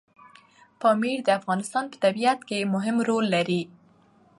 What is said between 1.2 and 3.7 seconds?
د افغانستان په طبیعت کې مهم رول لري.